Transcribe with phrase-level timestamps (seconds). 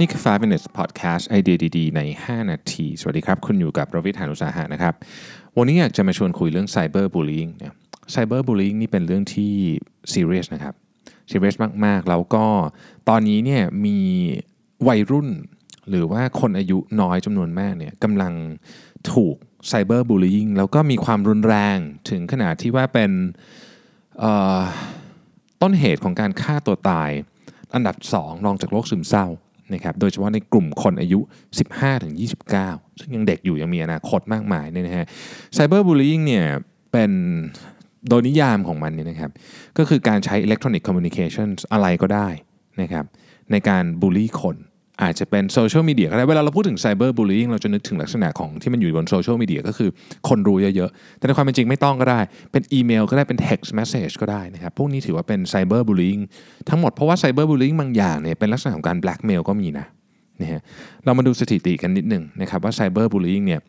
[0.00, 4.94] นี่คือ 5 minutes podcast ไอเดียดีๆ ใน 5 นาที สวัสดีครับ คุณอยู่กับรวิทยานุสาหะนะครับ
[5.56, 7.72] วันนี้อยากจะมาชวนคุยเรื่องไซเบอร์บูล i ิ g เนี่ย
[8.12, 9.54] ไซเบอร์บูล i ิ g นี่เป็นเรื่องที่
[10.12, 10.74] ซีเรียสนะครับ
[11.30, 12.46] ซีเรียสมากๆ แล้วก็
[13.08, 13.98] ตอนนี้เนี่ยมี
[14.88, 15.28] วัยรุ่น
[15.90, 18.32] หรือว่าคนอายุน้อยจำนวนมากเนี่ยกำลัง
[19.12, 19.36] ถูก
[19.68, 21.78] ไซเบอร์บูล i ิ g แล้วก็มีความรุนแรง
[22.10, 23.10] ถึงขนาดที่ว่าเป็น
[25.62, 27.10] ต้นเหตุของการฆ่าตัวตาย
[27.74, 29.26] อันดับ 2 รองจากโรคซึมเศร้า
[29.74, 31.20] นะครับโดยเฉพาะในกลุ่มคนอายุ
[32.30, 35.06] 15-29 ซึ่งยังเด็กอยู่ยังมีอนาคตมากมายเนี่ยนะฮะ
[35.54, 36.44] cyberbullying เนี่ย
[36.92, 37.10] เป็น
[38.08, 39.30] โดยนิยามของมันเนี่ยนะครับ
[39.78, 42.28] ก็คือการใช้ electronic communication อะไรก็ได้
[42.82, 43.04] นะครับ
[43.52, 44.56] ในการบูลลี่คน
[45.02, 49.90] อาจจะเป็น social media ก็ได้เวลาเราพูดถึงไซเบอร์บูล i ิ g เราจะนึกถึงลักษณะของที่มันอยู่บน social media ก็คือ
[50.28, 52.20] คนรู้เยอะๆ แต่ในความเป็นจริงไม่ต้องก็ได้
[52.52, 56.18] เป็นอีเมลก็ได้เป็น text message ก็ได้นะครับ พวกนี้ถือว่าเป็นไซเบอร์บูล i ิ g
[56.68, 59.86] ทั้งหมดเพราะว่าไซเบอร์บูล i ิ g บางอย่างเนี่ยเป็นลักษณะของการแบล็กเมลก็มีนะ
[60.40, 60.60] นะฮะ
[61.04, 63.60] เรามาดูสถิติกันนิดหนึ่งนะครับว่าไซเบอร์บูล i ิ g เนี่ย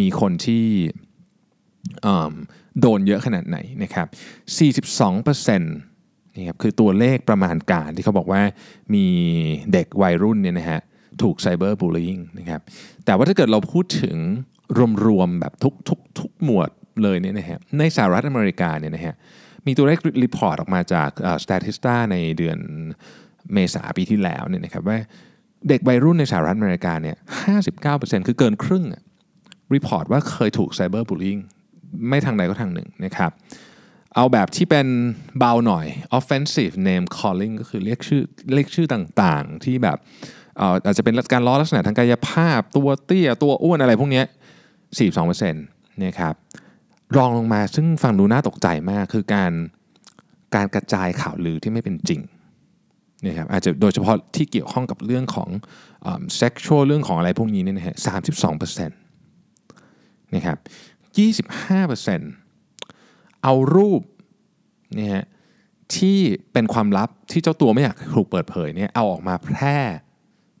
[0.00, 0.64] มีคนที่
[2.80, 4.06] โดนเยอะขนาดไหนนะครับ
[4.94, 5.93] 42%
[6.36, 8.42] นี่ครับคือตัวเลขประมาณการที่เขาบอกว่า
[8.94, 9.06] มี
[9.72, 10.80] เด็กวัยรุ่นเนี่ยนะฮะ
[11.22, 12.60] ถูกไซเบอร์บูล i ิ g นะครับ
[13.04, 14.16] แต่ว่าถ้าเกิดเราพูดถึง
[15.06, 16.70] รวมๆแบบทุกทุกทุกหมวด
[17.02, 19.14] เลยเนี่ยนะฮะในสหรัฐอเมริกาเนี่ยนะฮะ
[19.66, 21.10] มีตัวเลข report ออกมาจาก
[21.42, 22.58] สถิติในเดือน
[23.52, 24.98] เมษาปีที่แล้วเนี่ยนะครับว่า
[25.68, 27.16] เด็กวัยรุ่นในสหรัฐอเมริกาเนี่ย
[27.72, 28.84] 59%คือเกินครึ่ง
[29.74, 31.38] report ว่าเคยถูกไซเบอร์บูล i ิ g
[32.08, 33.30] ไม่ทางใดก็ทางหนึ่งนะครับ
[34.16, 34.86] เอาแบบที่เป็น
[35.38, 35.86] เบาหน่อย
[36.18, 38.22] offensive name calling ก็คือเรียกชื่อ
[38.54, 39.98] เรียกชื่อต่างๆ ที่แบบ
[40.84, 44.22] อาจจะเป็นการล้อลักษณะทางกายภาพ ตัวเตี้ย ตัวอ้วนอะไรพวกนี้
[45.12, 46.34] 42%นะครับ
[47.16, 49.52] รองลงมาซึ่งฟังดูน่าตกใจมากคือการ
[50.54, 52.20] การกระจายข่าวลือที่ไม่เป็นจริง
[53.26, 55.48] นะครับอาจจะโดยเฉพาะที่เกี่ยวข้องกับเรื่องของ
[56.36, 58.98] เซ็กชวลเรื่องของอะไรพวกนี้เนี่ยนะฮะสามสิบสองเปอร์เซ็นต์
[60.34, 62.43] นะครับ25%เอ
[63.44, 64.02] เอารูป
[64.98, 65.24] นี่ฮะ
[65.96, 66.18] ที่
[66.52, 69.78] เป็นความลับที่เจ้าตัวไม่อยากถูกเปิดเผยเนี่ยเอาออกมาแพร่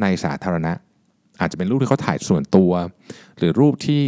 [0.00, 0.72] ในสาธารณะ
[1.40, 2.72] อาจจะเป็นรูปที่เขาถ่ายส่วนตัว
[3.38, 4.02] หรือรูปที่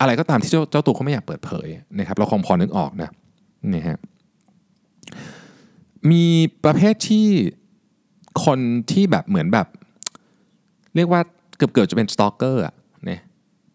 [0.00, 1.68] อะไรก็ตามที่เจ้าเจ้าตัวเขาไม่อยากเปิดเผย
[1.98, 3.10] นะครับเราคงพอนึกออกนะ
[3.74, 3.98] นี่ฮะ
[6.10, 6.24] มี
[6.64, 7.28] ประเภทที่
[8.44, 8.58] คน
[8.92, 9.66] ที่แบบเหมือนแบบ
[10.96, 11.20] เรียกว่า
[11.56, 12.74] เกือบเกือบจะเป็นสตอกเกอร์อะ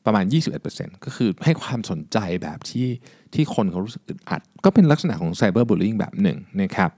[0.05, 0.25] ประมาณ
[0.65, 2.87] 21%ก็คือให้ความสนใจแบบที่
[3.33, 6.89] ที่คนเขารู้สึกอึดอัด ก็เป็นลักษณะของไซเบอร์บูลลิงแบบหนึ่งนะครับ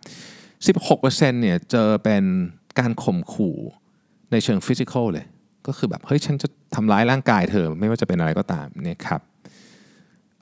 [0.92, 2.24] 16%เนี่ยเจอเป็น
[2.80, 3.58] การข่มขู่
[4.32, 5.26] ในเชิงฟิสิกอลเลย
[5.68, 9.22] ก็คือแบบเฮ้ยฉันจะทำร้ายร่างกายเธอไม่ว่าจะเป็นอะไรก็ตามนะครับ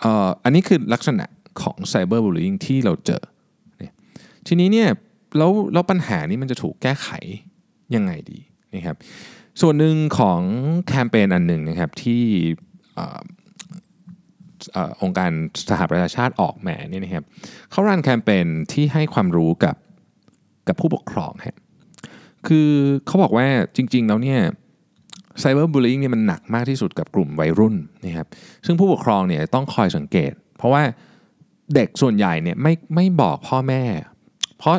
[0.04, 1.26] อออันนี้คือลักษณะ
[1.62, 3.24] ของไซเบอร์บูลลิงที่เราเจอ
[4.48, 4.90] ทีนี้เนี่ย
[5.38, 7.10] แล้วแล้วปัญหานี้มันจะถูกแก้ไข
[7.96, 8.40] ยังไงดี
[8.76, 8.98] นะครับ
[9.62, 10.42] ส่วนหนึ่งของ
[10.88, 12.24] แคมเปญอันหนึ่งนะครับที่
[15.02, 15.32] องค์การ
[15.70, 17.24] สหประชาชาติออกมาเนี่นะครับ
[17.72, 19.76] เขารันแคมเปญที่ให้ความรู้กับ
[20.68, 21.58] กับผู้ปกครองฮะ
[22.48, 22.70] คือ
[23.08, 24.40] เขาบอกว่าจริง ๆ แล้วเนี่ย
[25.40, 27.76] ไซเบอร์บูล i ิ g เนี่ยมันหนักมากที่สุดกับกลุ่มวัยรุ่น
[28.06, 28.28] นะครับ
[28.66, 30.84] ซึ่งผู้ปกครองเนี่ยต้องคอยสังเกต เพราะว่า
[31.76, 33.84] เด็กส่วนใหญ่เนี่ยไม่ไม่บอกพ่อแม่
[34.58, 34.76] เพราะ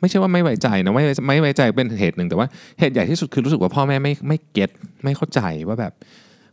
[0.00, 2.46] ไม่ใช่ว่าไม่ไว้ใจนะไม่ไม่ไว้ใจเป็นเหตุหนึ่งแต่ว่า
[2.78, 4.70] เหตุใหญ่ที่สุดคือรู้สึกว่าพ่อแม่ไม่ไม่เก็ต
[5.04, 5.92] ไม่เข้าใจว่าแบบ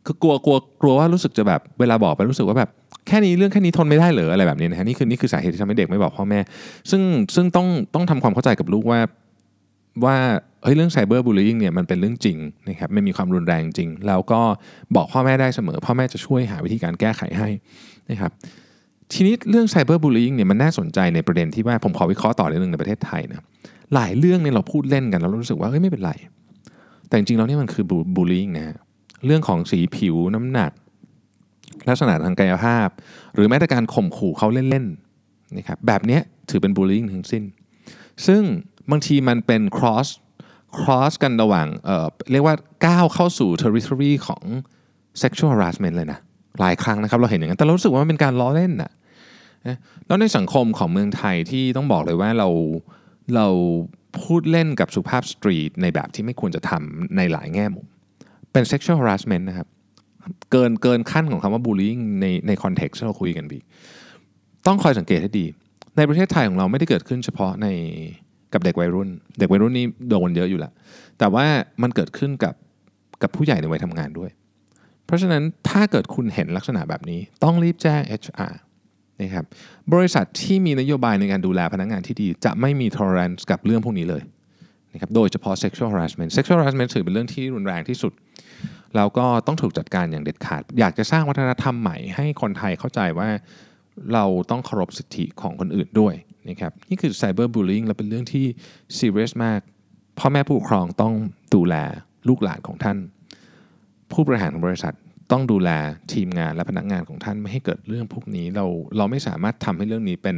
[0.06, 2.70] คือกลัวกลัวกลัวว่ารู้สึกจะแบบเวลาบอกไปรู้สึกว่าแบบ
[3.08, 6.40] แค่นี้เรื่องแค่นี้ทนไม่ได้เหรออะไรแบบนี้นะฮะนี่คือนี่คือสาเหตุที่ทำให้เด็กไม่บอกพ่อแม่
[6.92, 7.02] ซึ่ง
[7.36, 9.00] ซึ่งต้องต้องทำความเข้าใจกับลูกว่า
[10.06, 10.16] ว่า
[10.64, 12.38] เฮ้ยเรื่องไซเบอร์บูล i ิ g เนี่ยมันเป็นเรื่องจริง
[12.70, 14.42] นะครับไม่มีความรุนแรงจริง แล้วก็
[14.96, 17.50] บอกพ่อแม่ได้เสมอ พ่อแม่จะช่วยหาวิธีการแก้ไขให้
[18.10, 18.32] นะครับ
[19.14, 23.38] ทีนี้เรื่องไซเบอร์บูล i ิ g เนี่ยมันน่าสนใจในประเด็นที่ว่าผมขอวิเคราะห์ต่อเรื่องนึงในประเทศไทยนะ
[23.96, 26.12] หลายเรื่องเนี่ยเราพูดเล่นกันแล้วเรารู้สึกว่าเฮ้ยไม่เป็นไร
[27.08, 27.86] แต่จริงๆแล้วนี่มันคือ
[28.16, 28.78] บูลลิงนะฮะ
[29.26, 30.72] เรื่องของสีผิวน้ำหนัก
[31.90, 32.88] ลักษณะทางกายภาพ
[33.36, 36.20] หรือแม้แต่การข่มขู่เขาเล่นๆนะครับแบบนี้
[36.50, 37.44] ถือเป็นบูลลิงทั้งสิ้น
[38.28, 38.42] ซึ่ง
[38.92, 40.08] บางทีมันเป็น cross
[40.80, 42.56] cross กันระหว่างเเรียกว่า
[42.86, 44.44] ก้าวเข้าสู่ territory ของ
[45.22, 46.20] sexual harassment เลยนะ
[46.60, 48.92] หลายครั้งนะครับเราเห็นอย่างนั้นแต่เรารู้สึกว่ามันเป็นการล้อเล่นนะ
[50.08, 52.48] แล้วในสังคมของเมืองไทยที่ต้องบอกเลยว่าเรา
[53.36, 53.48] เรา
[54.24, 57.88] พูดเล่นกับสุภาพสตรีในแบบที่ไม่ควรจะทำในหลายแง่มุม
[58.52, 59.68] เป็น sexual harassment นะครับ
[60.52, 63.60] เกินเกินขั้นของคำว่า bullying ในในคอนเท็กซ์ที่เราคุยกันบี
[64.68, 65.46] ต้องคอยสังเกตให้ดี
[65.98, 67.68] ในประเทศไทยของเราไม่ได้เกิดขึ้นเฉพาะใน
[68.54, 70.74] กับเด็กวัยรุ่น เด็กวัยรุ่นนี่โดนเยอะอยู่ล้ว
[71.20, 71.46] แต่ว่า
[71.82, 72.54] มันเกิดขึ้นกับ
[73.22, 74.32] กับผู้ใหญ่ในวัยทำงานด้วย
[75.06, 78.54] เพราะฉะนั้นถ้าเกิดคุณเห็นลักษณะแบบนี้ ต้องรีบแจ้ง HR
[79.22, 79.46] นะครับ
[79.94, 84.22] บริษัทที่มีนโยบายในการดูแลพนักงงานที่ดี จะไม่มี tolerance กับเรื่องพวกนี้เลย
[84.94, 88.14] นะครับโดยเฉพาะ sexual harassment sexual harassment ถือเป็นเรื่องที่รุนแรงที่สุด
[88.96, 93.30] แล้วก็ต้องถูกจัดการอย่างเด็ดขาด อยากจะสร้างวัฒนธรรมใหม่ให้คนไทยเข้าใจว่า
[94.14, 96.14] เราต้องเคารพสิทธิของคนอื่นด้วย
[96.50, 98.46] นะครับนี่คือ cyber bullying และเป็นเรื่องที่
[98.98, 99.60] serious มาก
[100.20, 101.14] พ่อแม่ผู้ปกครองต้อง
[101.56, 101.76] ดูแล
[102.28, 102.98] ลูกหลานของท่าน
[104.12, 104.94] ผู้บริหารของบริษัท
[105.34, 105.70] ต้องดูแล
[106.14, 108.66] ทีมงานและพนักงานของท่านไม่ให้เกิดเรื่องพวกนี้เรา
[108.98, 110.38] เราไม่สามารถทำให้เรื่องนี้เป็น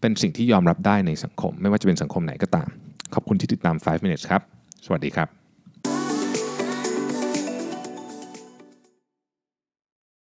[0.00, 2.68] เป็นสิ่งที่ยอมรับได้ในสังคม ไม่ว่าจะเป็นสังคมไหนก็ตาม
[3.14, 4.42] ขอบคุณที่ติดตาม 5 minutes ครับ
[4.84, 5.39] สวัสดีครับ